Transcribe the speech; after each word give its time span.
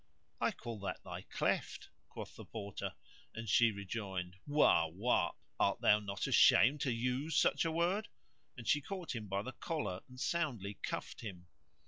"I 0.39 0.49
call 0.51 0.79
that 0.79 1.03
thy 1.03 1.21
cleft," 1.21 1.89
quoth 2.09 2.35
the 2.35 2.43
Porter, 2.43 2.95
and 3.35 3.47
she 3.47 3.71
rejoined, 3.71 4.35
Wah! 4.47 4.87
wah, 4.87 5.33
art 5.59 5.81
thou 5.81 5.99
not 5.99 6.25
ashamed 6.25 6.81
to 6.81 6.91
use 6.91 7.37
such 7.37 7.65
a 7.65 7.71
word?" 7.71 8.07
and 8.57 8.67
she 8.67 8.81
caught 8.81 9.13
him 9.15 9.27
by 9.27 9.43
the 9.43 9.51
collar 9.51 10.01
and 10.09 10.19
soundly 10.19 10.79
cuffed 10.81 11.21
him. 11.21 11.45